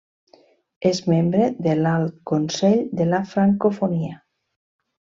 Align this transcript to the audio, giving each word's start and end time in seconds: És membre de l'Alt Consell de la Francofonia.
És 0.89 1.01
membre 1.11 1.51
de 1.67 1.77
l'Alt 1.83 2.17
Consell 2.33 2.83
de 3.03 3.09
la 3.13 3.23
Francofonia. 3.37 4.21